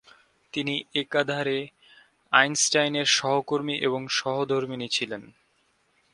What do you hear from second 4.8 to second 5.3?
ছিলেন।